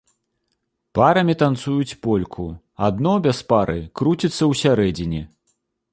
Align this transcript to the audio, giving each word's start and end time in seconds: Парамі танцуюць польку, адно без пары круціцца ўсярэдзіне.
Парамі 0.99 1.35
танцуюць 1.41 1.97
польку, 2.07 2.47
адно 2.89 3.13
без 3.27 3.45
пары 3.53 3.79
круціцца 4.01 4.43
ўсярэдзіне. 4.53 5.21